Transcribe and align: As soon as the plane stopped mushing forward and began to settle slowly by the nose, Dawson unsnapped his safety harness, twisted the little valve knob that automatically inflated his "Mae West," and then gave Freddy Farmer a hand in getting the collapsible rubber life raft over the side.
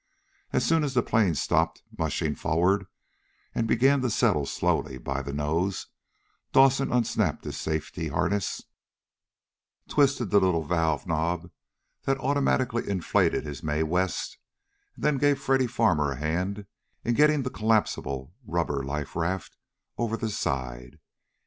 As 0.51 0.65
soon 0.65 0.83
as 0.83 0.95
the 0.95 1.03
plane 1.03 1.35
stopped 1.35 1.83
mushing 1.95 2.33
forward 2.33 2.87
and 3.53 3.67
began 3.67 4.01
to 4.01 4.09
settle 4.09 4.47
slowly 4.47 4.97
by 4.97 5.21
the 5.21 5.31
nose, 5.31 5.89
Dawson 6.53 6.91
unsnapped 6.91 7.43
his 7.45 7.57
safety 7.57 8.07
harness, 8.07 8.63
twisted 9.87 10.31
the 10.31 10.39
little 10.39 10.63
valve 10.63 11.05
knob 11.05 11.51
that 12.05 12.17
automatically 12.17 12.89
inflated 12.89 13.43
his 13.45 13.61
"Mae 13.61 13.83
West," 13.83 14.39
and 14.95 15.03
then 15.03 15.17
gave 15.19 15.39
Freddy 15.39 15.67
Farmer 15.67 16.13
a 16.13 16.17
hand 16.17 16.65
in 17.03 17.13
getting 17.13 17.43
the 17.43 17.51
collapsible 17.51 18.33
rubber 18.47 18.81
life 18.81 19.15
raft 19.15 19.55
over 19.99 20.17
the 20.17 20.31
side. 20.31 20.97